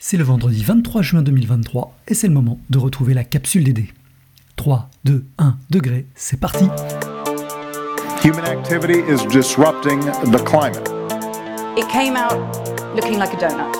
C'est 0.00 0.16
le 0.16 0.22
vendredi 0.22 0.62
23 0.62 1.02
juin 1.02 1.22
2023 1.22 1.92
et 2.06 2.14
c'est 2.14 2.28
le 2.28 2.32
moment 2.32 2.60
de 2.70 2.78
retrouver 2.78 3.14
la 3.14 3.24
capsule 3.24 3.64
des 3.64 3.72
dés. 3.72 3.92
3, 4.54 4.88
2, 5.04 5.26
1 5.38 5.56
degré, 5.70 6.06
c'est 6.14 6.38
parti 6.38 6.68
Human 8.24 8.44
activity 8.44 9.00
is 9.10 9.26
disrupting 9.28 10.00
the 10.30 10.40
climate. 10.44 10.88
It 11.76 11.88
came 11.88 12.14
out 12.16 12.38
looking 12.94 13.18
like 13.18 13.34
a 13.34 13.48
donut. 13.48 13.72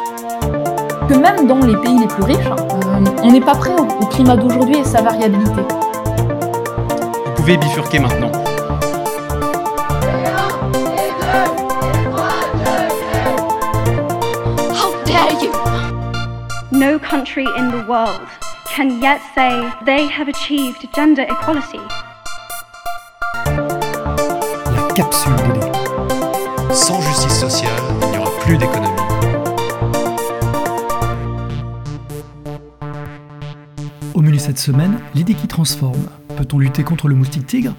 que 1.08 1.14
même 1.14 1.46
dans 1.46 1.64
les 1.64 1.76
pays 1.76 1.98
les 2.00 2.08
plus 2.08 2.24
riches, 2.24 2.46
euh, 2.46 3.04
on 3.22 3.30
n'est 3.30 3.40
pas 3.40 3.54
prêt 3.54 3.74
au 3.78 3.84
au 3.84 4.06
climat 4.06 4.36
d'aujourd'hui 4.36 4.78
et 4.78 4.84
sa 4.84 5.02
variabilité. 5.02 5.62
Vous 7.26 7.32
pouvez 7.36 7.56
bifurquer 7.56 8.00
maintenant. 8.00 8.32
Country 17.28 17.46
in 17.58 17.70
the 17.70 17.84
world 17.88 18.20
can 18.74 19.00
yet 19.00 19.20
say 19.34 19.50
they 19.84 20.06
have 20.06 20.28
achieved 20.28 20.86
gender 20.94 21.22
equality. 21.22 21.78
La 23.46 24.88
capsule. 24.94 25.34
Sans 26.72 27.00
justice 27.00 27.40
sociale, 27.40 27.70
il 28.02 28.10
n'y 28.10 28.18
aura 28.18 28.30
plus 28.40 28.56
d'économie. 28.56 28.88
Au 34.14 34.20
menu 34.20 34.38
cette 34.38 34.58
semaine, 34.58 34.98
l'idée 35.14 35.34
qui 35.34 35.48
transforme. 35.48 36.06
Peut-on 36.36 36.58
lutter 36.58 36.84
contre 36.84 37.08
le 37.08 37.14
moustique 37.14 37.46
tigre? 37.46 37.74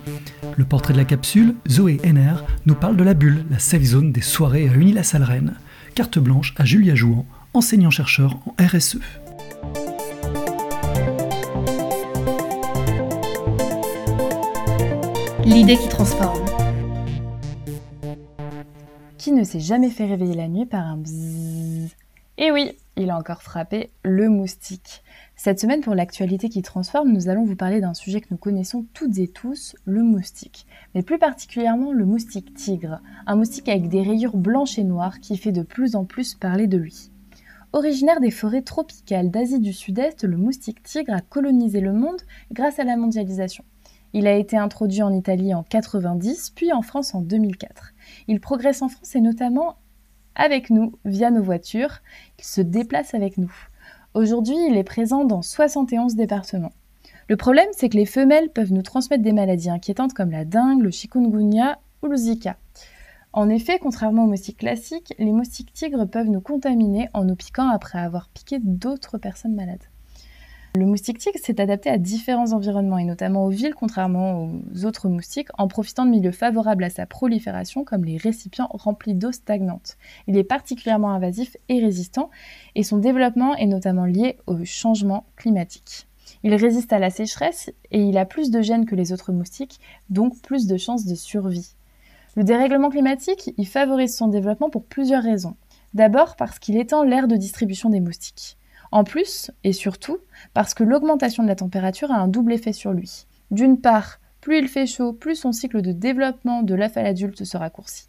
Le 0.58 0.66
portrait 0.66 0.94
de 0.94 0.98
la 0.98 1.06
capsule, 1.06 1.56
Zoé 1.70 2.00
Henner 2.04 2.36
nous 2.66 2.76
parle 2.76 2.98
de 2.98 3.04
la 3.04 3.14
bulle, 3.14 3.46
la 3.50 3.60
safe 3.60 3.84
zone 3.84 4.12
des 4.12 4.22
soirées 4.22 4.68
à 4.70 4.74
Unis-la-Salle-Rennes. 4.74 5.56
Carte 5.96 6.20
blanche 6.20 6.54
à 6.58 6.66
Julia 6.66 6.96
Jouan, 6.96 7.26
enseignant-chercheur 7.54 8.38
en. 8.46 8.56
RSE. 8.62 9.00
L'idée 15.50 15.78
qui 15.78 15.90
transforme. 15.90 16.46
Qui 19.18 19.32
ne 19.32 19.44
s'est 19.44 19.60
jamais 19.60 19.90
fait 19.90 20.06
réveiller 20.06 20.36
la 20.36 20.48
nuit 20.48 20.68
par 20.68 20.86
un 20.86 20.96
bzzz 20.96 21.90
Et 22.38 22.52
oui, 22.52 22.78
il 22.98 23.10
a 23.10 23.18
encore 23.18 23.42
frappé 23.42 23.90
le 24.04 24.30
moustique. 24.30 25.02
Cette 25.36 25.60
semaine, 25.60 25.82
pour 25.82 25.96
l'actualité 25.96 26.50
qui 26.50 26.62
transforme, 26.62 27.12
nous 27.12 27.30
allons 27.30 27.46
vous 27.46 27.56
parler 27.56 27.82
d'un 27.82 27.96
sujet 27.96 28.22
que 28.22 28.28
nous 28.30 28.38
connaissons 28.38 28.86
toutes 28.94 29.18
et 29.18 29.28
tous, 29.28 29.76
le 29.86 30.04
moustique. 30.04 30.68
Mais 30.94 31.02
plus 31.02 31.18
particulièrement 31.18 31.94
le 31.94 32.06
moustique 32.06 32.54
tigre, 32.54 33.02
un 33.26 33.36
moustique 33.36 33.70
avec 33.70 33.90
des 33.90 34.04
rayures 34.04 34.38
blanches 34.38 34.78
et 34.78 34.84
noires 34.84 35.20
qui 35.20 35.36
fait 35.36 35.52
de 35.52 35.64
plus 35.64 35.96
en 35.96 36.06
plus 36.06 36.36
parler 36.36 36.68
de 36.68 36.78
lui. 36.78 37.10
Originaire 37.74 38.20
des 38.20 38.32
forêts 38.32 38.62
tropicales 38.62 39.32
d'Asie 39.32 39.60
du 39.60 39.74
Sud-Est, 39.74 40.24
le 40.24 40.38
moustique 40.38 40.84
tigre 40.84 41.14
a 41.14 41.22
colonisé 41.22 41.82
le 41.82 41.94
monde 41.94 42.22
grâce 42.52 42.78
à 42.78 42.84
la 42.84 42.98
mondialisation. 42.98 43.64
Il 44.14 44.28
a 44.28 44.36
été 44.36 44.58
introduit 44.58 45.04
en 45.04 45.14
Italie 45.14 45.54
en 45.54 45.64
90, 45.64 46.52
puis 46.56 46.74
en 46.74 46.82
France 46.82 47.14
en 47.14 47.22
2004. 47.22 47.94
Il 48.28 48.40
progresse 48.40 48.82
en 48.82 48.90
France 48.90 49.16
et 49.16 49.22
notamment 49.22 49.76
avec 50.36 50.70
nous 50.70 50.94
via 51.06 51.32
nos 51.32 51.44
voitures. 51.44 52.00
Il 52.40 52.46
se 52.46 52.62
déplace 52.62 53.14
avec 53.14 53.38
nous. 53.38 53.54
Aujourd'hui, 54.16 54.58
il 54.68 54.78
est 54.78 54.84
présent 54.84 55.26
dans 55.26 55.42
71 55.42 56.16
départements. 56.16 56.72
Le 57.28 57.38
problème, 57.38 57.70
c'est 57.74 57.90
que 57.90 57.98
les 57.98 58.08
femelles 58.08 58.50
peuvent 58.50 58.74
nous 58.74 58.82
transmettre 58.82 59.24
des 59.24 59.34
maladies 59.34 59.70
inquiétantes 59.70 60.14
comme 60.14 60.32
la 60.32 60.46
dengue, 60.46 60.82
le 60.82 60.90
chikungunya 60.90 61.78
ou 62.02 62.08
le 62.08 62.18
zika. 62.18 62.58
En 63.32 63.50
effet, 63.50 63.78
contrairement 63.80 64.24
aux 64.24 64.28
moustiques 64.28 64.58
classiques, 64.58 65.14
les 65.20 65.32
moustiques 65.32 65.72
tigres 65.72 66.08
peuvent 66.10 66.30
nous 66.30 66.42
contaminer 66.42 67.10
en 67.14 67.26
nous 67.26 67.36
piquant 67.36 67.70
après 67.70 68.00
avoir 68.00 68.30
piqué 68.30 68.58
d'autres 68.60 69.20
personnes 69.20 69.54
malades. 69.54 69.84
Le 70.76 70.86
moustique 70.86 71.18
tigre 71.18 71.40
s'est 71.42 71.60
adapté 71.60 71.90
à 71.90 71.98
différents 71.98 72.54
environnements 72.54 73.00
et 73.00 73.04
notamment 73.04 73.46
aux 73.46 73.50
villes 73.50 73.74
contrairement 73.74 74.44
aux 74.44 74.86
autres 74.86 75.10
moustiques 75.10 75.48
en 75.58 75.68
profitant 75.68 76.06
de 76.06 76.12
milieux 76.12 76.32
favorables 76.32 76.84
à 76.84 76.92
sa 76.92 77.08
prolifération 77.08 77.84
comme 77.84 78.06
les 78.06 78.18
récipients 78.18 78.70
remplis 78.70 79.16
d'eau 79.16 79.32
stagnante. 79.32 79.98
Il 80.28 80.38
est 80.38 80.44
particulièrement 80.44 81.10
invasif 81.10 81.58
et 81.70 81.80
résistant 81.80 82.30
et 82.76 82.84
son 82.84 82.98
développement 82.98 83.56
est 83.56 83.66
notamment 83.66 84.06
lié 84.06 84.38
au 84.46 84.64
changement 84.64 85.26
climatique. 85.38 86.08
Il 86.44 86.54
résiste 86.54 86.94
à 86.94 87.00
la 87.00 87.10
sécheresse 87.10 87.72
et 87.90 88.04
il 88.04 88.16
a 88.20 88.26
plus 88.26 88.52
de 88.52 88.62
gènes 88.62 88.86
que 88.86 88.96
les 88.96 89.12
autres 89.12 89.32
moustiques, 89.32 89.80
donc 90.12 90.40
plus 90.44 90.68
de 90.68 90.78
chances 90.78 91.08
de 91.08 91.16
survie. 91.16 91.74
Le 92.36 92.44
dérèglement 92.44 92.92
climatique, 92.92 93.56
il 93.58 93.68
favorise 93.68 94.16
son 94.16 94.28
développement 94.28 94.70
pour 94.70 94.84
plusieurs 94.84 95.24
raisons. 95.24 95.56
D'abord 95.96 96.36
parce 96.36 96.60
qu'il 96.60 96.78
étend 96.78 97.02
l'aire 97.02 97.28
de 97.28 97.38
distribution 97.38 97.90
des 97.90 98.02
moustiques. 98.02 98.59
En 98.92 99.04
plus, 99.04 99.52
et 99.64 99.74
surtout, 99.74 100.18
parce 100.54 100.74
que 100.74 100.84
l'augmentation 100.84 101.44
de 101.44 101.48
la 101.48 101.56
température 101.56 102.12
a 102.12 102.18
un 102.18 102.28
double 102.28 102.54
effet 102.54 102.74
sur 102.74 102.92
lui. 102.92 103.26
D'une 103.52 103.80
part, 103.80 104.20
plus 104.42 104.58
il 104.58 104.68
fait 104.68 104.88
chaud, 104.88 105.14
plus 105.14 105.36
son 105.36 105.52
cycle 105.52 105.82
de 105.82 105.92
développement 105.92 106.64
de 106.64 106.74
l'œuf 106.74 106.98
à 106.98 107.04
l'adulte 107.04 107.44
se 107.44 107.58
raccourcit. 107.58 108.08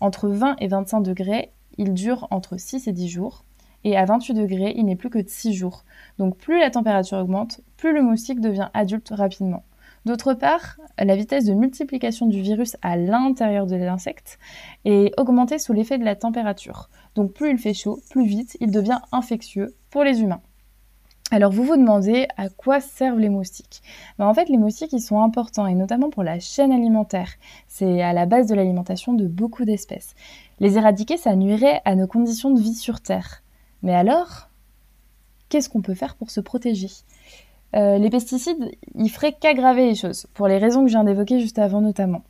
Entre 0.00 0.28
20 0.28 0.56
et 0.58 0.68
25 0.68 1.00
degrés, 1.00 1.52
il 1.78 1.94
dure 1.94 2.26
entre 2.30 2.56
6 2.56 2.88
et 2.88 2.92
10 2.92 3.08
jours. 3.08 3.44
Et 3.84 3.96
à 3.96 4.04
28 4.04 4.34
degrés, 4.34 4.74
il 4.76 4.84
n'est 4.84 4.96
plus 4.96 5.08
que 5.08 5.18
de 5.18 5.28
6 5.28 5.54
jours. 5.54 5.84
Donc 6.18 6.36
plus 6.36 6.58
la 6.58 6.70
température 6.70 7.18
augmente, 7.18 7.60
plus 7.76 7.94
le 7.94 8.02
moustique 8.02 8.40
devient 8.40 8.68
adulte 8.74 9.10
rapidement. 9.10 9.64
D'autre 10.06 10.32
part, 10.34 10.78
la 10.98 11.14
vitesse 11.14 11.44
de 11.44 11.52
multiplication 11.52 12.26
du 12.26 12.40
virus 12.40 12.76
à 12.82 12.96
l'intérieur 12.96 13.66
de 13.66 13.76
l'insecte 13.76 14.38
est 14.86 15.12
augmentée 15.18 15.58
sous 15.58 15.74
l'effet 15.74 15.98
de 15.98 16.04
la 16.04 16.16
température. 16.16 16.88
Donc 17.14 17.32
plus 17.32 17.50
il 17.50 17.58
fait 17.58 17.74
chaud, 17.74 18.00
plus 18.10 18.26
vite 18.26 18.56
il 18.60 18.70
devient 18.70 19.00
infectieux 19.12 19.74
pour 19.90 20.04
les 20.04 20.22
humains. 20.22 20.40
Alors 21.32 21.52
vous 21.52 21.62
vous 21.62 21.76
demandez 21.76 22.26
à 22.36 22.48
quoi 22.48 22.80
servent 22.80 23.20
les 23.20 23.28
moustiques? 23.28 23.82
Ben, 24.18 24.26
En 24.26 24.34
fait 24.34 24.48
les 24.48 24.58
moustiques 24.58 24.92
ils 24.92 25.00
sont 25.00 25.22
importants 25.22 25.66
et 25.68 25.74
notamment 25.74 26.10
pour 26.10 26.24
la 26.24 26.40
chaîne 26.40 26.72
alimentaire. 26.72 27.30
C'est 27.68 28.02
à 28.02 28.12
la 28.12 28.26
base 28.26 28.48
de 28.48 28.54
l'alimentation 28.56 29.12
de 29.12 29.28
beaucoup 29.28 29.64
d'espèces. 29.64 30.14
Les 30.58 30.76
éradiquer 30.76 31.16
ça 31.16 31.36
nuirait 31.36 31.82
à 31.84 31.94
nos 31.94 32.08
conditions 32.08 32.50
de 32.50 32.60
vie 32.60 32.74
sur 32.74 33.00
Terre. 33.00 33.42
Mais 33.82 33.94
alors, 33.94 34.48
qu'est-ce 35.48 35.68
qu'on 35.68 35.82
peut 35.82 35.94
faire 35.94 36.16
pour 36.16 36.30
se 36.30 36.40
protéger? 36.40 36.90
Euh, 37.76 37.98
Les 37.98 38.10
pesticides, 38.10 38.72
ils 38.96 39.08
feraient 39.08 39.32
qu'aggraver 39.32 39.86
les 39.86 39.94
choses, 39.94 40.26
pour 40.34 40.48
les 40.48 40.58
raisons 40.58 40.82
que 40.82 40.88
je 40.88 40.94
viens 40.94 41.04
d'évoquer 41.04 41.38
juste 41.38 41.60
avant 41.60 41.80
notamment. 41.80 42.22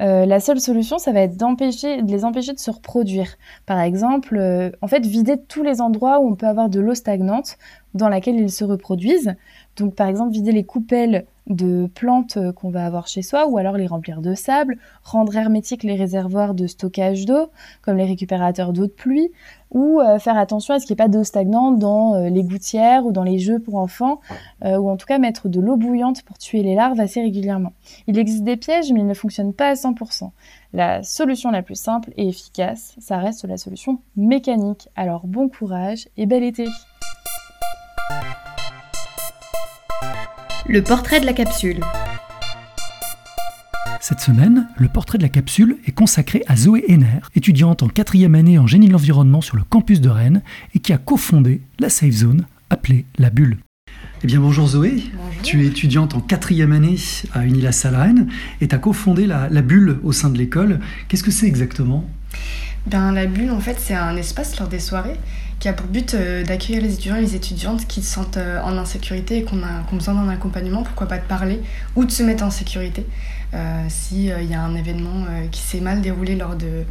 Euh, 0.00 0.26
la 0.26 0.38
seule 0.40 0.60
solution, 0.60 0.98
ça 0.98 1.12
va 1.12 1.20
être 1.20 1.36
d'empêcher, 1.36 2.02
de 2.02 2.10
les 2.10 2.24
empêcher 2.24 2.52
de 2.52 2.58
se 2.58 2.70
reproduire. 2.70 3.36
Par 3.66 3.80
exemple, 3.80 4.36
euh, 4.36 4.70
en 4.80 4.86
fait, 4.86 5.04
vider 5.04 5.36
tous 5.48 5.62
les 5.62 5.80
endroits 5.80 6.20
où 6.20 6.28
on 6.28 6.36
peut 6.36 6.46
avoir 6.46 6.68
de 6.68 6.78
l'eau 6.80 6.94
stagnante 6.94 7.56
dans 7.94 8.08
laquelle 8.08 8.36
ils 8.36 8.50
se 8.50 8.64
reproduisent. 8.64 9.34
Donc, 9.78 9.94
par 9.94 10.08
exemple, 10.08 10.32
vider 10.32 10.52
les 10.52 10.64
coupelles 10.64 11.24
de 11.48 11.88
plantes 11.94 12.36
euh, 12.36 12.52
qu'on 12.52 12.70
va 12.70 12.84
avoir 12.84 13.06
chez 13.06 13.22
soi, 13.22 13.46
ou 13.46 13.58
alors 13.58 13.76
les 13.76 13.86
remplir 13.86 14.20
de 14.20 14.34
sable, 14.34 14.78
rendre 15.02 15.34
hermétiques 15.34 15.82
les 15.82 15.94
réservoirs 15.94 16.54
de 16.54 16.66
stockage 16.66 17.24
d'eau, 17.24 17.50
comme 17.80 17.96
les 17.96 18.04
récupérateurs 18.04 18.72
d'eau 18.72 18.86
de 18.86 18.92
pluie, 18.92 19.30
ou 19.70 20.00
euh, 20.00 20.18
faire 20.18 20.36
attention 20.36 20.74
à 20.74 20.80
ce 20.80 20.86
qu'il 20.86 20.94
n'y 20.94 21.00
ait 21.00 21.04
pas 21.04 21.08
d'eau 21.08 21.24
stagnante 21.24 21.78
dans 21.78 22.14
euh, 22.14 22.28
les 22.28 22.42
gouttières 22.42 23.06
ou 23.06 23.12
dans 23.12 23.22
les 23.22 23.38
jeux 23.38 23.58
pour 23.58 23.76
enfants, 23.76 24.20
ou 24.64 24.90
en 24.90 24.96
tout 24.96 25.06
cas 25.06 25.18
mettre 25.18 25.48
de 25.48 25.60
l'eau 25.60 25.76
bouillante 25.76 26.22
pour 26.22 26.36
tuer 26.36 26.62
les 26.62 26.74
larves 26.74 27.00
assez 27.00 27.20
régulièrement. 27.20 27.72
Il 28.06 28.18
existe 28.18 28.42
des 28.42 28.56
pièges, 28.56 28.92
mais 28.92 29.00
ils 29.00 29.06
ne 29.06 29.14
fonctionnent 29.14 29.54
pas 29.54 29.68
à 29.68 29.74
100%. 29.74 30.30
La 30.72 31.02
solution 31.02 31.50
la 31.50 31.62
plus 31.62 31.76
simple 31.76 32.10
et 32.16 32.28
efficace, 32.28 32.94
ça 32.98 33.18
reste 33.18 33.44
la 33.44 33.56
solution 33.56 34.00
mécanique. 34.16 34.88
Alors 34.96 35.26
bon 35.26 35.48
courage 35.48 36.08
et 36.16 36.26
bel 36.26 36.42
été 36.42 36.66
Le 40.70 40.82
portrait 40.82 41.18
de 41.18 41.24
la 41.24 41.32
capsule. 41.32 41.80
Cette 44.02 44.20
semaine, 44.20 44.68
le 44.76 44.88
portrait 44.88 45.16
de 45.16 45.22
la 45.22 45.30
capsule 45.30 45.78
est 45.86 45.92
consacré 45.92 46.42
à 46.46 46.56
Zoé 46.56 46.84
Henner, 46.88 47.20
étudiante 47.34 47.82
en 47.82 47.88
quatrième 47.88 48.34
année 48.34 48.58
en 48.58 48.66
génie 48.66 48.86
de 48.86 48.92
l'environnement 48.92 49.40
sur 49.40 49.56
le 49.56 49.62
campus 49.62 50.02
de 50.02 50.10
Rennes 50.10 50.42
et 50.74 50.80
qui 50.80 50.92
a 50.92 50.98
cofondé 50.98 51.62
la 51.78 51.88
Safe 51.88 52.10
Zone, 52.10 52.44
appelée 52.68 53.06
La 53.16 53.30
Bulle. 53.30 53.56
Eh 54.22 54.26
bien 54.26 54.40
bonjour 54.40 54.68
Zoé, 54.68 55.04
tu 55.42 55.62
es 55.62 55.68
étudiante 55.68 56.14
en 56.14 56.20
quatrième 56.20 56.72
année 56.72 56.96
à 57.32 57.46
Unis-la-Salle 57.46 57.96
Rennes 57.96 58.28
et 58.60 58.68
tu 58.68 58.74
as 58.74 58.78
cofondé 58.78 59.26
la, 59.26 59.48
la 59.48 59.62
Bulle 59.62 59.98
au 60.02 60.12
sein 60.12 60.28
de 60.28 60.36
l'école. 60.36 60.80
Qu'est-ce 61.08 61.24
que 61.24 61.30
c'est 61.30 61.46
exactement? 61.46 62.06
Ben, 62.90 63.12
la 63.12 63.26
bulle, 63.26 63.50
en 63.50 63.60
fait, 63.60 63.76
c'est 63.78 63.94
un 63.94 64.16
espace 64.16 64.58
lors 64.58 64.68
des 64.68 64.78
soirées 64.80 65.18
qui 65.60 65.68
a 65.68 65.72
pour 65.72 65.86
but 65.88 66.14
euh, 66.14 66.44
d'accueillir 66.44 66.80
les 66.80 66.94
étudiants 66.94 67.16
et 67.16 67.20
les 67.20 67.34
étudiantes 67.34 67.86
qui 67.88 68.00
se 68.02 68.14
sentent 68.14 68.36
euh, 68.36 68.62
en 68.62 68.78
insécurité 68.78 69.38
et 69.38 69.42
qu'on 69.44 69.62
a, 69.64 69.66
a 69.66 69.92
besoin 69.92 70.14
d'un 70.14 70.28
accompagnement, 70.28 70.84
pourquoi 70.84 71.08
pas 71.08 71.18
de 71.18 71.24
parler 71.24 71.60
ou 71.96 72.04
de 72.04 72.10
se 72.12 72.22
mettre 72.22 72.44
en 72.44 72.50
sécurité 72.50 73.04
euh, 73.54 73.82
s'il 73.88 74.26
y 74.26 74.54
a 74.54 74.62
un 74.62 74.76
événement 74.76 75.24
euh, 75.28 75.46
qui 75.50 75.60
s'est 75.60 75.80
mal 75.80 76.00
déroulé 76.00 76.36
lors 76.36 76.54
de, 76.54 76.84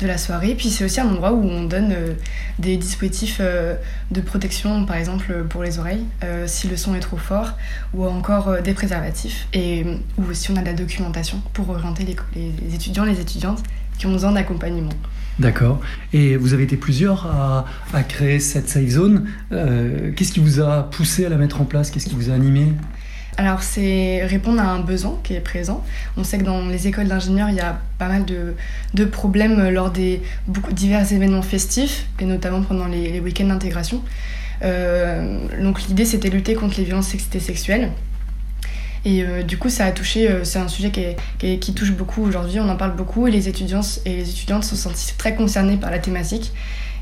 de 0.00 0.06
la 0.06 0.16
soirée. 0.16 0.54
Puis 0.54 0.70
c'est 0.70 0.84
aussi 0.86 1.00
un 1.02 1.08
endroit 1.08 1.32
où 1.32 1.44
on 1.46 1.64
donne 1.64 1.92
euh, 1.92 2.14
des 2.58 2.78
dispositifs 2.78 3.36
euh, 3.40 3.74
de 4.10 4.22
protection, 4.22 4.86
par 4.86 4.96
exemple 4.96 5.44
pour 5.50 5.62
les 5.62 5.78
oreilles, 5.78 6.06
euh, 6.24 6.46
si 6.46 6.66
le 6.66 6.78
son 6.78 6.94
est 6.94 7.00
trop 7.00 7.18
fort, 7.18 7.50
ou 7.92 8.06
encore 8.06 8.48
euh, 8.48 8.60
des 8.62 8.72
préservatifs, 8.72 9.46
et 9.52 9.84
ou 10.16 10.32
si 10.32 10.50
on 10.50 10.56
a 10.56 10.62
de 10.62 10.66
la 10.66 10.72
documentation 10.72 11.42
pour 11.52 11.68
orienter 11.68 12.04
les, 12.04 12.16
les- 12.34 12.52
les 12.68 12.74
étudiants, 12.74 13.04
les 13.04 13.20
étudiantes 13.20 13.62
qui 13.98 14.06
ont 14.06 14.12
besoin 14.12 14.32
d'accompagnement. 14.32 14.92
D'accord. 15.38 15.80
Et 16.12 16.36
vous 16.36 16.54
avez 16.54 16.62
été 16.62 16.76
plusieurs 16.76 17.26
à, 17.26 17.66
à 17.92 18.02
créer 18.02 18.38
cette 18.38 18.68
safe 18.68 18.88
zone. 18.88 19.26
Euh, 19.52 20.12
Qu'est-ce 20.14 20.32
qui 20.32 20.40
vous 20.40 20.60
a 20.60 20.88
poussé 20.90 21.26
à 21.26 21.28
la 21.28 21.36
mettre 21.36 21.60
en 21.60 21.64
place? 21.64 21.90
Qu'est-ce 21.90 22.06
qui 22.06 22.14
vous 22.14 22.30
a 22.30 22.34
animé? 22.34 22.68
Alors 23.36 23.64
c'est 23.64 24.24
répondre 24.24 24.60
à 24.60 24.66
un 24.66 24.78
besoin 24.78 25.18
qui 25.24 25.34
est 25.34 25.40
présent. 25.40 25.84
On 26.16 26.22
sait 26.22 26.38
que 26.38 26.44
dans 26.44 26.68
les 26.68 26.86
écoles 26.86 27.08
d'ingénieurs, 27.08 27.48
il 27.50 27.56
y 27.56 27.60
a 27.60 27.80
pas 27.98 28.06
mal 28.06 28.24
de, 28.24 28.54
de, 28.94 29.04
problèmes 29.04 29.70
lors 29.70 29.90
des 29.90 30.22
beaucoup, 30.46 30.72
divers 30.72 31.12
événements 31.12 31.42
festifs, 31.42 32.06
et 32.20 32.26
notamment 32.26 32.62
pendant 32.62 32.86
les, 32.86 33.10
les 33.10 33.18
week-ends 33.18 33.46
d'intégration. 33.46 34.02
Euh, 34.62 35.40
donc 35.60 35.82
l'idée 35.82 36.04
c'était 36.04 36.30
lutter 36.30 36.54
contre 36.54 36.76
les 36.78 36.84
violences 36.84 37.08
sexuelles. 37.08 37.90
Et 39.04 39.22
euh, 39.22 39.42
du 39.42 39.58
coup, 39.58 39.68
ça 39.68 39.84
a 39.84 39.92
touché, 39.92 40.30
euh, 40.30 40.44
c'est 40.44 40.58
un 40.58 40.68
sujet 40.68 40.90
qui, 40.90 41.74
touche 41.74 41.92
beaucoup 41.92 42.22
aujourd'hui, 42.22 42.58
on 42.60 42.68
en 42.68 42.76
parle 42.76 42.96
beaucoup, 42.96 43.26
et 43.26 43.30
les 43.30 43.48
étudiants 43.48 43.82
et 44.06 44.16
les 44.16 44.30
étudiantes 44.30 44.64
se 44.64 44.76
sentent 44.76 45.14
très 45.18 45.34
concernés 45.34 45.76
par 45.76 45.90
la 45.90 45.98
thématique. 45.98 46.52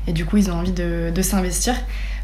Et 0.07 0.11
du 0.11 0.25
coup, 0.25 0.37
ils 0.37 0.51
ont 0.51 0.55
envie 0.55 0.73
de, 0.73 1.21
s'investir. 1.21 1.75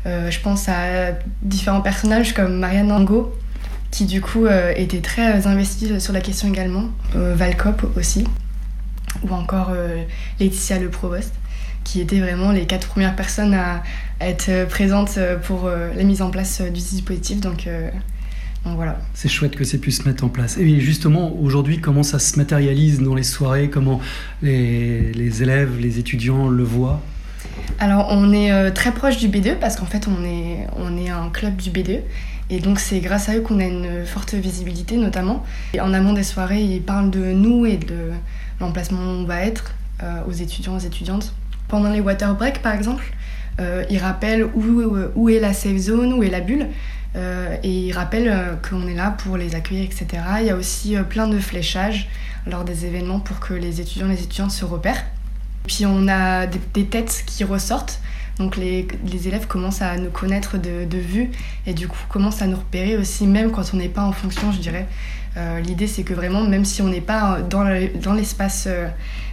Euh, 0.05 0.29
je 0.29 0.39
pense 0.41 0.67
à 0.67 1.13
différents 1.41 1.81
personnages 1.81 2.33
comme 2.33 2.57
Marianne 2.57 2.91
Angot, 2.91 3.33
qui 3.91 4.05
du 4.05 4.21
coup 4.21 4.45
était 4.75 5.01
très 5.01 5.47
investie 5.47 5.99
sur 5.99 6.13
la 6.13 6.21
question 6.21 6.47
également, 6.47 6.89
Valcop 7.15 7.97
aussi, 7.97 8.23
ou 9.23 9.33
encore 9.33 9.71
Laetitia 10.39 10.77
Le 10.77 10.89
Provost, 10.89 11.33
qui 11.83 11.99
étaient 11.99 12.19
vraiment 12.19 12.51
les 12.51 12.67
quatre 12.67 12.87
premières 12.87 13.15
personnes 13.15 13.55
à 13.55 13.81
être 14.21 14.67
présentes 14.67 15.17
pour 15.41 15.67
la 15.69 16.03
mise 16.03 16.21
en 16.21 16.29
place 16.29 16.61
du 16.61 16.69
dispositif. 16.69 17.39
Donc, 17.39 17.67
donc 18.65 18.75
voilà. 18.75 18.99
C'est 19.13 19.29
chouette 19.29 19.55
que 19.55 19.63
ça 19.63 19.77
puisse 19.77 20.03
se 20.03 20.07
mettre 20.07 20.23
en 20.23 20.29
place. 20.29 20.57
Et 20.57 20.79
justement, 20.79 21.33
aujourd'hui, 21.41 21.79
comment 21.79 22.03
ça 22.03 22.19
se 22.19 22.37
matérialise 22.37 22.99
dans 22.99 23.15
les 23.15 23.23
soirées? 23.23 23.69
Comment 23.69 24.01
les, 24.41 25.13
les 25.13 25.43
élèves, 25.43 25.79
les 25.79 25.97
étudiants 25.97 26.49
le 26.49 26.63
voient? 26.63 27.01
Alors 27.79 28.07
on 28.09 28.31
est 28.33 28.51
euh, 28.51 28.71
très 28.71 28.91
proche 28.91 29.17
du 29.17 29.29
B2 29.29 29.55
parce 29.55 29.75
qu'en 29.75 29.85
fait 29.85 30.07
on 30.07 30.23
est, 30.25 30.67
on 30.77 30.97
est 30.97 31.09
un 31.09 31.29
club 31.29 31.55
du 31.55 31.69
B2 31.69 31.99
et 32.49 32.59
donc 32.59 32.79
c'est 32.79 32.99
grâce 32.99 33.29
à 33.29 33.37
eux 33.37 33.41
qu'on 33.41 33.59
a 33.59 33.65
une 33.65 34.05
forte 34.05 34.33
visibilité 34.33 34.97
notamment. 34.97 35.43
Et 35.73 35.81
en 35.81 35.93
amont 35.93 36.13
des 36.13 36.23
soirées 36.23 36.61
ils 36.61 36.81
parlent 36.81 37.09
de 37.09 37.31
nous 37.31 37.65
et 37.65 37.77
de 37.77 38.11
l'emplacement 38.59 38.99
où 38.99 39.21
on 39.21 39.23
va 39.23 39.41
être 39.41 39.73
euh, 40.03 40.21
aux 40.27 40.31
étudiants, 40.31 40.75
aux 40.75 40.79
étudiantes. 40.79 41.33
Pendant 41.67 41.89
les 41.89 42.01
water 42.01 42.35
breaks 42.35 42.61
par 42.61 42.73
exemple, 42.73 43.13
euh, 43.59 43.83
ils 43.89 43.99
rappellent 43.99 44.45
où, 44.55 44.83
où, 45.15 45.29
est 45.29 45.39
la 45.39 45.53
safe 45.53 45.77
zone, 45.77 46.13
où 46.13 46.23
est 46.23 46.29
la 46.29 46.39
bulle. 46.39 46.67
Euh, 47.15 47.57
et 47.63 47.71
ils 47.71 47.91
rappellent 47.91 48.59
qu'on 48.67 48.87
est 48.87 48.93
là 48.93 49.11
pour 49.11 49.37
les 49.37 49.55
accueillir, 49.55 49.85
etc. 49.85 50.07
Il 50.39 50.45
y 50.45 50.49
a 50.49 50.55
aussi 50.55 50.95
plein 51.09 51.27
de 51.27 51.39
fléchages 51.39 52.07
lors 52.45 52.63
des 52.63 52.85
événements 52.85 53.19
pour 53.19 53.39
que 53.39 53.53
les 53.53 53.81
étudiants 53.81 54.07
et 54.07 54.15
les 54.15 54.23
étudiantes 54.23 54.51
se 54.51 54.65
repèrent. 54.65 55.03
Puis 55.67 55.85
on 55.85 56.07
a 56.07 56.45
des, 56.45 56.59
des 56.73 56.85
têtes 56.85 57.23
qui 57.25 57.43
ressortent. 57.43 57.99
Donc 58.39 58.55
les, 58.55 58.87
les, 59.05 59.27
élèves 59.27 59.47
commencent 59.47 59.81
à 59.81 59.97
nous 59.97 60.09
connaître 60.09 60.57
de, 60.57 60.85
de, 60.85 60.97
vue 60.97 61.29
et 61.67 61.73
du 61.73 61.89
coup 61.89 61.99
commencent 62.07 62.41
à 62.41 62.47
nous 62.47 62.55
repérer 62.55 62.97
aussi, 62.97 63.27
même 63.27 63.51
quand 63.51 63.73
on 63.73 63.77
n'est 63.77 63.89
pas 63.89 64.03
en 64.03 64.13
fonction, 64.13 64.51
je 64.53 64.59
dirais. 64.59 64.87
Euh, 65.37 65.59
L'idée 65.59 65.87
c'est 65.87 66.03
que 66.03 66.13
vraiment, 66.13 66.43
même 66.43 66.65
si 66.65 66.81
on 66.81 66.87
n'est 66.87 67.01
pas 67.01 67.41
dans 67.41 68.13
l'espace 68.13 68.65
euh, 68.67 68.87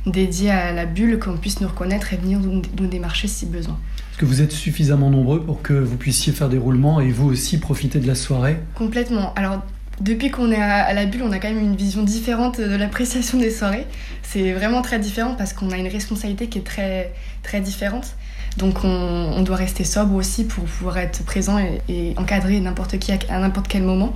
dédié 0.07 0.51
à 0.51 0.73
la 0.73 0.87
bulle, 0.87 1.19
qu'on 1.21 1.37
puisse 1.37 1.61
nous 1.61 1.69
reconnaître 1.69 2.13
et 2.13 2.17
venir 2.17 2.41
nous, 2.41 2.63
nous 2.79 2.87
démarcher 2.89 3.29
si 3.29 3.47
besoin. 3.47 3.79
Est-ce 4.11 4.19
que 4.19 4.25
vous 4.25 4.43
êtes 4.43 4.53
suffisamment 4.53 5.11
nombreux 5.11 5.43
pour 5.43 5.63
que 5.63 5.75
vous 5.75 5.97
puissiez 5.97 6.33
faire 6.33 6.49
des 6.49 6.59
roulements 6.59 7.01
et 7.01 7.11
vous 7.11 7.29
aussi 7.29 7.59
profiter 7.59 8.01
de 8.01 8.07
la 8.07 8.15
soirée? 8.15 8.59
Complètement. 8.75 9.33
Alors 9.35 9.63
depuis 10.01 10.31
qu'on 10.31 10.51
est 10.53 10.61
à, 10.61 10.93
la 10.93 11.07
bulle, 11.07 11.23
on 11.23 11.33
a 11.33 11.39
quand 11.39 11.49
même 11.49 11.59
une 11.59 11.77
vision 11.77 12.03
différente 12.03 12.61
de 12.61 12.77
l'appréciation 12.77 13.39
des 13.39 13.51
soirées. 13.51 13.87
C'est 14.23 14.53
vraiment 14.53 14.83
très 14.83 14.99
différent 14.99 15.35
parce 15.37 15.53
qu'on 15.53 15.71
a 15.71 15.77
une 15.77 15.89
responsabilité 15.89 16.49
qui 16.49 16.59
est 16.59 16.67
très, 16.67 17.13
très 17.43 17.61
différente. 17.61 18.15
Donc 18.59 18.85
on, 18.85 19.43
doit 19.43 19.57
rester 19.57 19.85
sobre 19.85 20.15
aussi 20.15 20.45
pour 20.45 20.65
pouvoir 20.65 20.99
être 20.99 21.23
présent 21.25 21.59
et, 21.89 22.15
encadrer 22.17 22.61
n'importe 22.61 22.99
qui 22.99 23.13
à, 23.13 23.39
n'importe 23.39 23.69
quel 23.69 23.83
moment. 23.83 24.15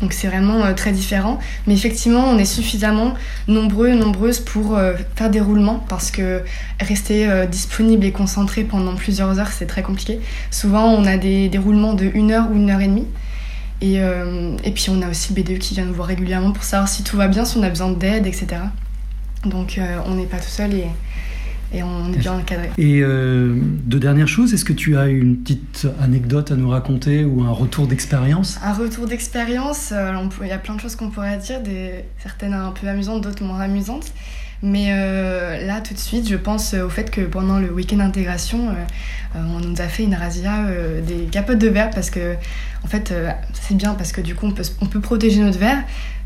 Donc 0.00 0.12
c'est 0.12 0.28
vraiment 0.28 0.64
euh, 0.64 0.74
très 0.74 0.92
différent. 0.92 1.38
Mais 1.66 1.74
effectivement, 1.74 2.24
on 2.24 2.36
est 2.36 2.44
suffisamment 2.44 3.14
nombreux, 3.48 3.94
nombreuses 3.94 4.40
pour 4.40 4.76
euh, 4.76 4.94
faire 5.16 5.30
des 5.30 5.40
roulements 5.40 5.84
parce 5.88 6.10
que 6.10 6.42
rester 6.80 7.28
euh, 7.28 7.46
disponible 7.46 8.04
et 8.04 8.12
concentré 8.12 8.64
pendant 8.64 8.94
plusieurs 8.94 9.38
heures, 9.38 9.52
c'est 9.52 9.66
très 9.66 9.82
compliqué. 9.82 10.20
Souvent, 10.50 10.86
on 10.86 11.04
a 11.06 11.16
des, 11.16 11.48
des 11.48 11.58
roulements 11.58 11.94
de 11.94 12.10
une 12.14 12.30
heure 12.30 12.50
ou 12.50 12.56
une 12.56 12.70
heure 12.70 12.80
et 12.80 12.88
demie. 12.88 13.06
Et, 13.80 14.00
euh, 14.00 14.56
et, 14.64 14.70
puis 14.70 14.86
on 14.90 15.02
a 15.02 15.10
aussi 15.10 15.34
le 15.34 15.42
BDE 15.42 15.58
qui 15.58 15.74
vient 15.74 15.84
nous 15.84 15.94
voir 15.94 16.08
régulièrement 16.08 16.52
pour 16.52 16.64
savoir 16.64 16.88
si 16.88 17.02
tout 17.02 17.16
va 17.16 17.28
bien, 17.28 17.44
si 17.44 17.58
on 17.58 17.62
a 17.62 17.68
besoin 17.68 17.90
d'aide, 17.90 18.26
etc. 18.26 18.46
Donc 19.44 19.78
euh, 19.78 19.98
on 20.06 20.14
n'est 20.14 20.26
pas 20.26 20.38
tout 20.38 20.48
seul 20.48 20.72
et, 20.72 20.86
et, 21.74 21.82
on 21.82 22.12
est 22.12 22.16
bien 22.16 22.32
encadré. 22.32 22.70
Et 22.78 23.00
euh, 23.02 23.54
de 23.84 23.98
dernière 23.98 24.28
chose, 24.28 24.54
est-ce 24.54 24.64
que 24.64 24.72
tu 24.72 24.96
as 24.96 25.08
une 25.08 25.36
petite 25.36 25.86
anecdote 26.00 26.50
à 26.50 26.56
nous 26.56 26.70
raconter 26.70 27.24
ou 27.24 27.42
un 27.42 27.50
retour 27.50 27.86
d'expérience? 27.86 28.58
Un 28.62 28.72
retour 28.72 29.06
d'expérience, 29.06 29.92
il 29.92 30.48
y 30.48 30.52
a 30.52 30.58
plein 30.58 30.74
de 30.74 30.80
choses 30.80 30.96
qu'on 30.96 31.10
pourrait 31.10 31.36
dire, 31.36 31.60
des, 31.60 32.04
certaines 32.22 32.54
un 32.54 32.72
peu 32.72 32.88
amusantes, 32.88 33.22
d'autres 33.22 33.44
moins 33.44 33.60
amusantes. 33.60 34.12
Mais 34.62 34.88
euh, 34.90 35.66
là, 35.66 35.80
tout 35.80 35.94
de 35.94 35.98
suite, 35.98 36.28
je 36.28 36.36
pense 36.36 36.74
au 36.74 36.88
fait 36.88 37.10
que 37.10 37.20
pendant 37.20 37.58
le 37.58 37.70
week-end 37.70 37.98
d'intégration, 37.98 38.70
euh, 38.70 39.38
on 39.38 39.60
nous 39.60 39.80
a 39.80 39.88
fait 39.88 40.04
une 40.04 40.14
razzia 40.14 40.66
euh, 40.66 41.00
des 41.02 41.26
capotes 41.30 41.58
de 41.58 41.68
verre 41.68 41.90
parce 41.90 42.10
que, 42.10 42.34
en 42.82 42.88
fait, 42.88 43.12
c'est 43.52 43.76
bien 43.76 43.94
parce 43.94 44.12
que 44.12 44.20
du 44.20 44.34
coup, 44.34 44.46
on 44.46 44.52
peut, 44.52 44.64
on 44.80 44.86
peut 44.86 45.00
protéger 45.00 45.40
notre 45.40 45.58
verre, 45.58 45.82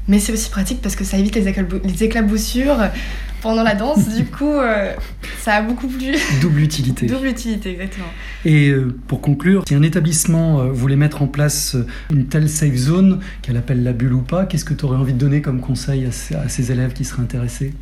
mais 0.06 0.20
c'est 0.20 0.32
aussi 0.32 0.48
pratique 0.48 0.80
parce 0.80 0.94
que 0.94 1.04
ça 1.04 1.18
évite 1.18 1.34
les, 1.34 1.48
éclabou 1.48 1.76
les 1.82 2.04
éclaboussures 2.04 2.78
pendant 3.42 3.64
la 3.64 3.74
danse. 3.74 4.08
du 4.14 4.24
coup, 4.26 4.54
ça 5.40 5.54
a 5.54 5.62
beaucoup 5.62 5.88
plu. 5.88 6.14
Double 6.40 6.60
utilité. 6.60 7.06
Double 7.06 7.26
utilité, 7.26 7.72
exactement. 7.72 8.06
Et 8.44 8.72
pour 9.08 9.20
conclure, 9.20 9.64
si 9.66 9.74
un 9.74 9.82
établissement 9.82 10.68
voulait 10.68 10.96
mettre 10.96 11.22
en 11.22 11.26
place 11.26 11.76
une 12.12 12.26
telle 12.26 12.48
safe 12.48 12.76
zone, 12.76 13.20
qu'elle 13.42 13.56
appelle 13.56 13.82
la 13.82 13.92
bulle 13.92 14.12
ou 14.12 14.22
pas, 14.22 14.46
qu'est-ce 14.46 14.64
que 14.64 14.74
tu 14.74 14.84
aurais 14.84 14.98
envie 14.98 15.14
de 15.14 15.18
donner 15.18 15.42
comme 15.42 15.60
conseil 15.60 16.06
à 16.06 16.48
ces 16.48 16.70
élèves 16.70 16.92
qui 16.92 17.04
seraient 17.04 17.22
intéressés? 17.22 17.72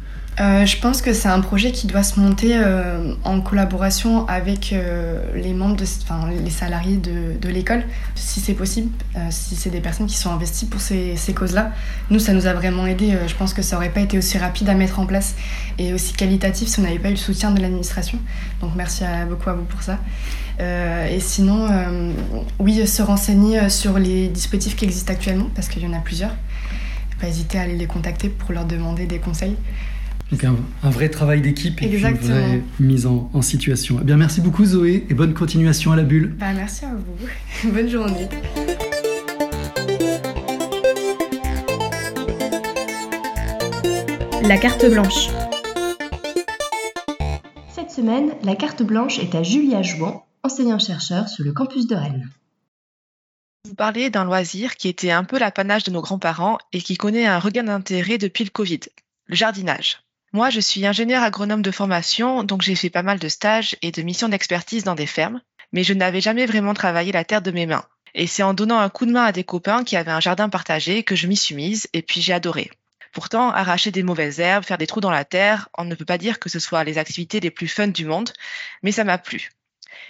Euh, 0.40 0.64
je 0.66 0.78
pense 0.78 1.02
que 1.02 1.12
c'est 1.12 1.28
un 1.28 1.40
projet 1.40 1.72
qui 1.72 1.88
doit 1.88 2.04
se 2.04 2.20
monter 2.20 2.52
euh, 2.54 3.14
en 3.24 3.40
collaboration 3.40 4.26
avec 4.28 4.72
euh, 4.72 5.20
les 5.34 5.52
membres, 5.52 5.74
de, 5.76 5.84
enfin 6.02 6.30
les 6.30 6.50
salariés 6.50 6.96
de, 6.96 7.48
l'école, 7.48 7.82
si 8.14 8.40
c'est 8.40 8.54
possible, 8.54 8.90
si 9.30 9.56
c'est 9.56 9.70
des 9.70 9.80
personnes 9.80 10.06
qui 10.06 10.16
sont 10.16 10.30
investies 10.30 10.66
pour 10.66 10.80
ces, 10.80 11.16
causes-là. 11.34 11.72
Nous, 12.10 12.18
ça 12.18 12.34
nous 12.34 12.46
a 12.46 12.52
vraiment 12.52 12.86
aidé. 12.86 13.16
je 13.26 13.34
pense 13.34 13.54
que 13.54 13.62
ça 13.62 13.76
aurait 13.76 13.88
pas 13.88 14.00
été 14.00 14.18
aussi 14.18 14.36
rapide 14.36 14.68
à 14.68 14.74
mettre 14.74 15.00
en 15.00 15.06
place 15.06 15.34
et 15.78 15.94
aussi 15.94 16.12
qualitatif 16.12 16.68
si 16.68 16.78
on 16.78 16.82
n'avait 16.82 16.98
pas 16.98 17.08
eu 17.08 17.12
le 17.12 17.16
soutien 17.16 17.50
de 17.50 17.60
l'administration. 17.60 18.18
Donc 18.60 18.72
merci 18.76 19.04
beaucoup 19.28 19.48
à 19.48 19.54
vous 19.54 19.64
pour 19.64 19.82
ça. 19.82 19.98
et 20.60 21.20
sinon, 21.20 21.68
oui, 22.58 22.86
se 22.86 23.02
renseigner 23.02 23.70
sur 23.70 23.98
les 23.98 24.28
dispositifs 24.28 24.76
qui 24.76 24.84
existent 24.84 25.12
actuellement, 25.12 25.48
parce 25.54 25.68
qu'il 25.68 25.82
y 25.82 25.86
en 25.86 25.94
a 25.94 26.00
plusieurs. 26.00 26.34
Pas 27.18 27.28
hésiter 27.28 27.58
à 27.58 27.62
aller 27.62 27.76
les 27.76 27.86
contacter 27.86 28.28
pour 28.28 28.52
leur 28.52 28.66
demander 28.66 29.06
des 29.06 29.18
conseils. 29.18 29.56
Donc 30.30 30.44
un, 30.44 30.56
un, 30.82 30.90
vrai 30.90 31.08
travail 31.08 31.40
d'équipe 31.40 31.80
et 31.82 31.86
une 31.86 32.14
vraie 32.14 32.62
mise 32.80 33.06
en, 33.06 33.30
en 33.32 33.40
situation. 33.40 33.98
Eh 34.02 34.04
bien, 34.04 34.18
merci 34.18 34.42
beaucoup 34.42 34.64
Zoé 34.64 35.06
et 35.08 35.14
bonne 35.14 35.32
continuation 35.32 35.92
à 35.92 35.96
la 35.96 36.02
bulle. 36.02 36.34
Bah, 36.38 36.52
merci 36.54 36.84
à 36.84 36.90
vous. 36.94 37.70
bonne 37.72 37.88
journée. 37.88 38.28
La 44.42 44.58
carte 44.58 44.84
blanche. 44.86 45.28
Cette 47.74 47.90
semaine, 47.90 48.32
la 48.42 48.54
carte 48.54 48.82
blanche 48.82 49.18
est 49.18 49.34
à 49.34 49.42
Julia 49.42 49.82
Jouan, 49.82 50.26
enseignant-chercheur 50.42 51.28
sur 51.28 51.44
le 51.44 51.52
campus 51.52 51.86
de 51.86 51.94
Rennes. 51.94 52.28
Vous 53.66 53.74
parlez 53.74 54.10
d'un 54.10 54.24
loisir 54.24 54.76
qui 54.76 54.88
était 54.88 55.10
un 55.10 55.24
peu 55.24 55.38
l'apanage 55.38 55.84
de 55.84 55.90
nos 55.90 56.00
grands-parents 56.02 56.58
et 56.72 56.80
qui 56.80 56.96
connaît 56.96 57.26
un 57.26 57.38
regain 57.38 57.64
d'intérêt 57.64 58.18
depuis 58.18 58.44
le 58.44 58.50
Covid, 58.50 58.80
le 59.26 59.34
jardinage. 59.34 59.98
Moi, 60.32 60.50
je 60.50 60.60
suis 60.60 60.86
ingénieur 60.86 61.22
agronome 61.22 61.62
de 61.62 61.70
formation, 61.70 62.44
donc 62.44 62.60
j'ai 62.60 62.74
fait 62.74 62.90
pas 62.90 63.02
mal 63.02 63.18
de 63.18 63.28
stages 63.28 63.76
et 63.80 63.92
de 63.92 64.02
missions 64.02 64.28
d'expertise 64.28 64.84
dans 64.84 64.94
des 64.94 65.06
fermes, 65.06 65.40
mais 65.72 65.84
je 65.84 65.94
n'avais 65.94 66.20
jamais 66.20 66.44
vraiment 66.44 66.74
travaillé 66.74 67.12
la 67.12 67.24
terre 67.24 67.40
de 67.40 67.50
mes 67.50 67.64
mains. 67.64 67.86
Et 68.14 68.26
c'est 68.26 68.42
en 68.42 68.52
donnant 68.52 68.78
un 68.78 68.90
coup 68.90 69.06
de 69.06 69.12
main 69.12 69.24
à 69.24 69.32
des 69.32 69.44
copains 69.44 69.84
qui 69.84 69.96
avaient 69.96 70.10
un 70.10 70.20
jardin 70.20 70.50
partagé 70.50 71.02
que 71.02 71.16
je 71.16 71.26
m'y 71.28 71.36
suis 71.36 71.54
mise 71.54 71.88
et 71.94 72.02
puis 72.02 72.20
j'ai 72.20 72.34
adoré. 72.34 72.70
Pourtant, 73.12 73.50
arracher 73.50 73.90
des 73.90 74.02
mauvaises 74.02 74.38
herbes, 74.38 74.64
faire 74.64 74.76
des 74.76 74.86
trous 74.86 75.00
dans 75.00 75.10
la 75.10 75.24
terre, 75.24 75.70
on 75.78 75.84
ne 75.84 75.94
peut 75.94 76.04
pas 76.04 76.18
dire 76.18 76.38
que 76.38 76.50
ce 76.50 76.58
soit 76.58 76.84
les 76.84 76.98
activités 76.98 77.40
les 77.40 77.50
plus 77.50 77.68
fun 77.68 77.88
du 77.88 78.04
monde, 78.04 78.30
mais 78.82 78.92
ça 78.92 79.04
m'a 79.04 79.16
plu. 79.16 79.50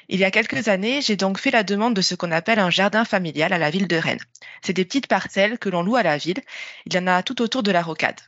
Il 0.09 0.19
y 0.19 0.25
a 0.25 0.33
quelques 0.33 0.67
années, 0.67 1.01
j'ai 1.01 1.15
donc 1.15 1.39
fait 1.39 1.53
la 1.53 1.63
demande 1.63 1.95
de 1.95 2.03
ce 2.03 2.17
qu'on 2.17 2.33
appelle 2.33 2.59
un 2.59 2.71
jardin 2.71 3.05
familial 3.05 3.53
à 3.53 3.59
la 3.59 3.71
ville 3.71 3.87
de 3.87 3.97
Rennes. 3.97 4.19
C'est 4.63 4.73
des 4.73 4.85
petites 4.85 5.07
parcelles 5.07 5.59
que 5.59 5.69
l'on 5.69 5.85
loue 5.85 5.97
à 5.97 6.03
la 6.03 6.19
ville. 6.19 6.43
Il 6.87 6.95
y 6.95 6.99
en 6.99 7.07
a 7.07 7.23
tout 7.23 7.41
autour 7.41 7.63
de 7.63 7.71
la 7.71 7.83
rocade. 7.83 8.21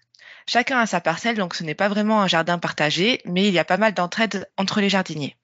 Chacun 0.47 0.79
a 0.79 0.87
sa 0.87 1.01
parcelle, 1.01 1.37
donc 1.37 1.55
ce 1.55 1.65
n'est 1.65 1.75
pas 1.75 1.89
vraiment 1.89 2.23
un 2.23 2.27
jardin 2.27 2.59
partagé, 2.59 3.21
mais 3.25 3.47
il 3.49 3.55
y 3.55 3.59
a 3.59 3.65
pas 3.65 3.77
mal 3.77 3.95
d'entraide 3.95 4.49
entre 4.57 4.81
les 4.81 4.89
jardiniers. 4.89 5.37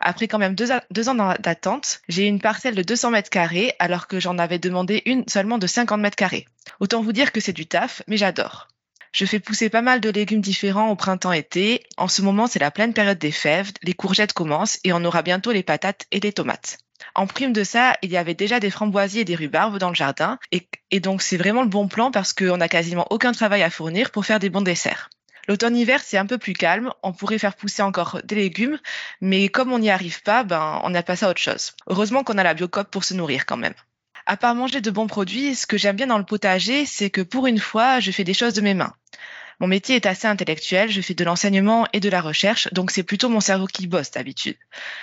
Après 0.00 0.28
quand 0.28 0.38
même 0.38 0.54
deux, 0.54 0.70
ans 1.08 1.34
d'attente, 1.38 2.00
j'ai 2.08 2.26
une 2.26 2.40
parcelle 2.40 2.74
de 2.74 2.82
200 2.82 3.10
mètres 3.10 3.30
carrés 3.30 3.74
alors 3.78 4.06
que 4.06 4.20
j'en 4.20 4.38
avais 4.38 4.58
demandé 4.58 5.02
une 5.06 5.26
seulement 5.28 5.58
de 5.58 5.66
50 5.66 6.00
mètres 6.00 6.16
carrés. 6.16 6.46
Autant 6.80 7.02
vous 7.02 7.12
dire 7.12 7.32
que 7.32 7.40
c'est 7.40 7.52
du 7.52 7.66
taf, 7.66 8.02
mais 8.06 8.16
j'adore. 8.16 8.68
Je 9.12 9.24
fais 9.24 9.40
pousser 9.40 9.70
pas 9.70 9.82
mal 9.82 10.00
de 10.00 10.10
légumes 10.10 10.40
différents 10.40 10.90
au 10.90 10.96
printemps-été. 10.96 11.82
En 11.96 12.06
ce 12.06 12.22
moment, 12.22 12.46
c'est 12.46 12.60
la 12.60 12.70
pleine 12.70 12.94
période 12.94 13.18
des 13.18 13.32
fèves, 13.32 13.72
les 13.82 13.94
courgettes 13.94 14.32
commencent 14.32 14.78
et 14.84 14.92
on 14.92 15.04
aura 15.04 15.22
bientôt 15.22 15.50
les 15.50 15.64
patates 15.64 16.06
et 16.12 16.20
les 16.20 16.32
tomates. 16.32 16.78
En 17.14 17.26
prime 17.26 17.52
de 17.52 17.64
ça, 17.64 17.96
il 18.02 18.10
y 18.10 18.16
avait 18.16 18.34
déjà 18.34 18.60
des 18.60 18.70
framboisiers 18.70 19.22
et 19.22 19.24
des 19.24 19.34
rhubarbes 19.34 19.78
dans 19.78 19.88
le 19.88 19.94
jardin. 19.94 20.38
Et, 20.52 21.00
donc, 21.00 21.22
c'est 21.22 21.36
vraiment 21.36 21.62
le 21.62 21.68
bon 21.68 21.88
plan 21.88 22.10
parce 22.10 22.32
qu'on 22.32 22.56
n'a 22.56 22.68
quasiment 22.68 23.06
aucun 23.10 23.32
travail 23.32 23.62
à 23.62 23.70
fournir 23.70 24.10
pour 24.10 24.24
faire 24.24 24.38
des 24.38 24.50
bons 24.50 24.62
desserts. 24.62 25.10
L'automne-hiver, 25.48 26.00
c'est 26.04 26.18
un 26.18 26.26
peu 26.26 26.38
plus 26.38 26.52
calme. 26.52 26.92
On 27.02 27.12
pourrait 27.12 27.38
faire 27.38 27.56
pousser 27.56 27.82
encore 27.82 28.20
des 28.24 28.36
légumes, 28.36 28.78
mais 29.20 29.48
comme 29.48 29.72
on 29.72 29.78
n'y 29.78 29.90
arrive 29.90 30.22
pas, 30.22 30.44
ben, 30.44 30.80
on 30.84 30.94
a 30.94 31.02
passé 31.02 31.24
à 31.24 31.30
autre 31.30 31.40
chose. 31.40 31.72
Heureusement 31.88 32.22
qu'on 32.22 32.38
a 32.38 32.44
la 32.44 32.54
biocop 32.54 32.90
pour 32.90 33.04
se 33.04 33.14
nourrir 33.14 33.46
quand 33.46 33.56
même. 33.56 33.74
À 34.26 34.36
part 34.36 34.54
manger 34.54 34.80
de 34.80 34.90
bons 34.90 35.06
produits, 35.06 35.54
ce 35.54 35.66
que 35.66 35.78
j'aime 35.78 35.96
bien 35.96 36.06
dans 36.06 36.18
le 36.18 36.24
potager, 36.24 36.86
c'est 36.86 37.10
que 37.10 37.20
pour 37.20 37.46
une 37.46 37.58
fois, 37.58 38.00
je 38.00 38.12
fais 38.12 38.22
des 38.22 38.34
choses 38.34 38.54
de 38.54 38.60
mes 38.60 38.74
mains. 38.74 38.94
Mon 39.60 39.66
métier 39.66 39.96
est 39.96 40.06
assez 40.06 40.26
intellectuel, 40.26 40.90
je 40.90 41.02
fais 41.02 41.12
de 41.12 41.22
l'enseignement 41.22 41.86
et 41.92 42.00
de 42.00 42.08
la 42.08 42.22
recherche, 42.22 42.72
donc 42.72 42.90
c'est 42.90 43.02
plutôt 43.02 43.28
mon 43.28 43.40
cerveau 43.40 43.66
qui 43.66 43.86
bosse 43.86 44.10
d'habitude. 44.10 44.56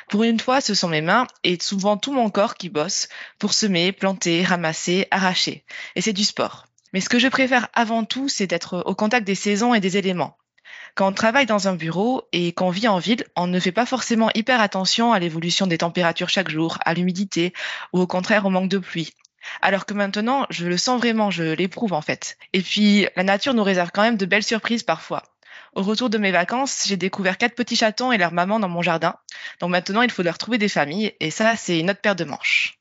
Pour 0.10 0.24
une 0.24 0.40
fois, 0.40 0.62
ce 0.62 0.74
sont 0.74 0.88
mes 0.88 1.02
mains 1.02 1.28
et 1.44 1.60
souvent 1.62 1.96
tout 1.96 2.12
mon 2.12 2.32
corps 2.32 2.56
qui 2.56 2.70
bosse 2.70 3.08
pour 3.38 3.54
semer, 3.54 3.92
planter, 3.92 4.44
ramasser, 4.44 5.08
arracher. 5.12 5.64
Et 5.96 6.02
c'est 6.02 6.12
du 6.12 6.24
sport. 6.24 6.66
Mais 6.92 7.02
ce 7.02 7.10
que 7.10 7.20
je 7.20 7.28
préfère 7.28 7.68
avant 7.74 8.04
tout, 8.04 8.30
c'est 8.30 8.48
d'être 8.48 8.82
au 8.88 8.96
contact 8.96 9.28
des 9.28 9.36
saisons 9.36 9.76
et 9.76 9.80
des 9.80 9.98
éléments. 9.98 10.36
Quand 10.96 11.10
on 11.10 11.14
travaille 11.14 11.46
dans 11.46 11.68
un 11.68 11.76
bureau 11.76 12.28
et 12.32 12.52
qu'on 12.54 12.72
vit 12.72 12.88
en 12.88 12.98
ville, 12.98 13.26
on 13.36 13.46
ne 13.46 13.60
fait 13.60 13.72
pas 13.72 13.86
forcément 13.86 14.32
hyper 14.34 14.60
attention 14.60 15.14
à 15.14 15.20
l'évolution 15.20 15.68
des 15.68 15.78
températures 15.78 16.30
chaque 16.30 16.50
jour, 16.50 16.80
à 16.84 16.96
l'humidité 16.96 17.54
ou 17.94 18.00
au 18.00 18.08
contraire 18.08 18.48
au 18.48 18.50
manque 18.50 18.70
de 18.70 18.80
pluie. 18.80 19.14
Alors 19.62 19.86
que 19.86 19.94
maintenant, 19.94 20.46
je 20.50 20.68
le 20.68 20.78
sens 20.78 21.00
vraiment, 21.00 21.32
je 21.32 21.44
l'éprouve 21.44 21.94
en 21.94 22.02
fait. 22.02 22.38
Et 22.54 22.62
puis, 22.62 23.08
la 23.16 23.24
nature 23.24 23.54
nous 23.54 23.64
réserve 23.64 23.92
quand 23.94 24.02
même 24.02 24.18
de 24.18 24.26
belles 24.26 24.44
surprises 24.44 24.84
parfois. 24.84 25.24
Au 25.74 25.84
retour 25.84 26.10
de 26.10 26.18
mes 26.18 26.32
vacances, 26.32 26.86
j'ai 26.88 26.98
découvert 26.98 27.38
quatre 27.38 27.56
petits 27.56 27.76
chatons 27.76 28.12
et 28.12 28.18
leur 28.18 28.32
maman 28.32 28.60
dans 28.60 28.70
mon 28.70 28.82
jardin. 28.82 29.16
Donc 29.60 29.70
maintenant, 29.70 30.02
il 30.02 30.10
faut 30.12 30.24
leur 30.24 30.38
trouver 30.38 30.58
des 30.58 30.70
familles 30.70 31.14
et 31.20 31.30
ça, 31.30 31.56
c'est 31.56 31.80
une 31.80 31.94
paire 31.94 32.16
de 32.16 32.24
manches. 32.24 32.80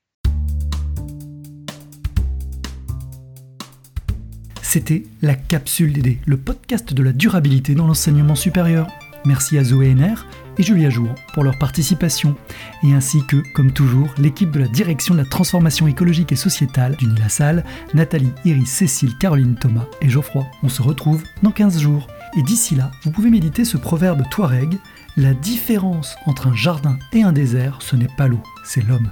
C'était 4.61 5.03
La 5.21 5.35
Capsule 5.35 5.93
DD, 5.93 6.19
le 6.25 6.37
podcast 6.37 6.93
de 6.93 7.01
la 7.01 7.13
durabilité 7.13 7.73
dans 7.73 7.87
l'enseignement 7.87 8.35
supérieur. 8.35 8.87
Merci 9.27 9.57
à 9.57 9.63
Zoé 9.65 9.93
NR 9.93 10.25
et 10.57 10.63
Julia 10.63 10.89
Jour 10.89 11.13
pour 11.33 11.43
leur 11.43 11.59
participation, 11.59 12.33
et 12.81 12.93
ainsi 12.93 13.19
que, 13.27 13.35
comme 13.53 13.73
toujours, 13.73 14.07
l'équipe 14.17 14.51
de 14.51 14.59
la 14.61 14.69
direction 14.69 15.13
de 15.13 15.19
la 15.19 15.25
transformation 15.25 15.85
écologique 15.85 16.31
et 16.31 16.37
sociétale 16.37 16.95
du 16.95 17.07
Salle, 17.27 17.65
Nathalie, 17.93 18.31
Iris, 18.45 18.69
Cécile, 18.69 19.17
Caroline, 19.19 19.57
Thomas 19.59 19.85
et 19.99 20.07
Geoffroy. 20.07 20.45
On 20.63 20.69
se 20.69 20.81
retrouve 20.81 21.23
dans 21.43 21.51
15 21.51 21.77
jours. 21.77 22.07
Et 22.37 22.41
d'ici 22.41 22.75
là, 22.75 22.89
vous 23.03 23.11
pouvez 23.11 23.29
méditer 23.29 23.65
ce 23.65 23.75
proverbe 23.75 24.23
Touareg 24.31 24.77
la 25.17 25.33
différence 25.33 26.15
entre 26.25 26.47
un 26.47 26.55
jardin 26.55 26.97
et 27.11 27.23
un 27.23 27.33
désert, 27.33 27.79
ce 27.81 27.97
n'est 27.97 28.07
pas 28.15 28.29
l'eau, 28.29 28.41
c'est 28.63 28.87
l'homme. 28.87 29.09